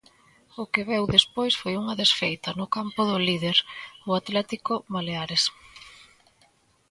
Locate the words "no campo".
2.59-3.01